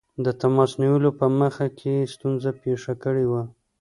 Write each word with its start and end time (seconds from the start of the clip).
د 0.25 0.27
تماس 0.41 0.71
نیولو 0.81 1.09
په 1.19 1.25
مخ 1.39 1.55
کې 1.79 2.09
ستونزه 2.13 2.49
پېښه 2.63 2.93
کړې 3.03 3.25
وه. 3.31 3.43